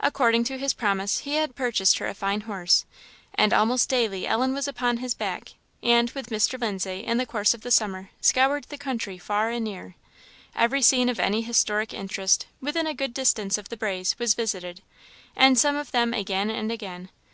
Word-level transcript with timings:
According 0.00 0.44
to 0.44 0.56
his 0.56 0.72
promise, 0.72 1.18
he 1.18 1.34
had 1.34 1.54
purchased 1.54 1.98
her 1.98 2.06
a 2.06 2.14
fine 2.14 2.40
horse, 2.40 2.86
and 3.34 3.52
almost 3.52 3.90
daily 3.90 4.26
Ellen 4.26 4.54
was 4.54 4.66
upon 4.66 4.96
his 4.96 5.12
back, 5.12 5.50
and, 5.82 6.10
with 6.12 6.30
Mr. 6.30 6.58
Lindsay, 6.58 7.04
in 7.04 7.18
the 7.18 7.26
course 7.26 7.52
of 7.52 7.60
the 7.60 7.70
summer, 7.70 8.08
scoured 8.18 8.64
the 8.70 8.78
country, 8.78 9.18
far 9.18 9.50
and 9.50 9.64
near. 9.64 9.94
Every 10.56 10.80
scene 10.80 11.10
of 11.10 11.20
any 11.20 11.42
historic 11.42 11.92
interest, 11.92 12.46
within 12.62 12.86
a 12.86 12.94
good 12.94 13.12
distance 13.12 13.58
of 13.58 13.68
"the 13.68 13.76
Braes," 13.76 14.18
was 14.18 14.32
visited, 14.32 14.80
and 15.36 15.58
some 15.58 15.76
of 15.76 15.92
them 15.92 16.14
again 16.14 16.48
and 16.48 16.72
again. 16.72 17.10